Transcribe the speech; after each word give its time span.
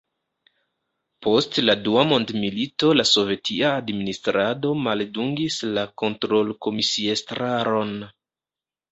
Post 1.25 1.57
la 1.65 1.73
Dua 1.87 2.05
mondmilito 2.11 2.87
la 2.99 3.03
sovetia 3.09 3.69
administrado 3.81 4.71
maldungis 4.85 5.59
la 5.79 5.83
kontrolkomisiestraron. 6.03 7.93